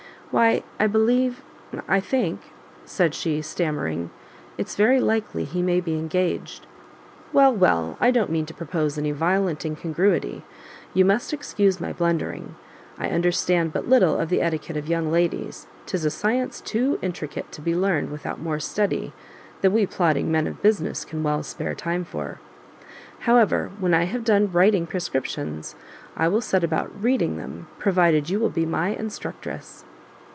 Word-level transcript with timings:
"Why 0.33 0.63
I 0.79 0.87
believe 0.87 1.41
I 1.89 1.99
think" 1.99 2.39
said 2.95 3.13
she, 3.13 3.41
stammering, 3.41 4.11
"it's 4.57 4.77
very 4.77 5.01
likely 5.01 5.43
he 5.43 5.61
may 5.61 5.81
be 5.81 5.95
engaged." 5.95 6.65
"Well, 7.33 7.53
well, 7.53 7.97
I 7.99 8.11
don't 8.11 8.31
mean 8.31 8.45
to 8.45 8.53
propose 8.53 8.97
any 8.97 9.11
violent 9.11 9.65
incongruity. 9.65 10.45
You 10.93 11.03
must 11.03 11.33
excuse 11.33 11.81
my 11.81 11.91
blundering; 11.91 12.55
I 12.97 13.09
understand 13.09 13.73
but 13.73 13.89
little 13.89 14.15
of 14.17 14.29
the 14.29 14.41
etiquette 14.41 14.77
of 14.77 14.87
young 14.87 15.11
ladies. 15.11 15.67
'Tis 15.85 16.05
a 16.05 16.09
science 16.09 16.61
too 16.61 16.97
intricate 17.01 17.51
to 17.51 17.61
be 17.61 17.75
learned 17.75 18.09
without 18.09 18.39
more 18.39 18.61
study 18.61 19.11
than 19.59 19.73
we 19.73 19.85
plodding 19.85 20.31
men 20.31 20.47
of 20.47 20.61
business 20.61 21.03
can 21.03 21.23
well 21.23 21.43
spare 21.43 21.75
time 21.75 22.05
for. 22.05 22.39
However, 23.25 23.69
when 23.81 23.93
I 23.93 24.05
have 24.05 24.23
done 24.23 24.49
writing 24.53 24.87
prescriptions, 24.87 25.75
I 26.15 26.29
will 26.29 26.39
set 26.39 26.63
about 26.63 27.03
reading 27.03 27.35
them, 27.35 27.67
provided 27.79 28.29
you 28.29 28.39
will 28.39 28.49
be 28.49 28.65
my 28.65 28.91
instructress." 28.95 29.83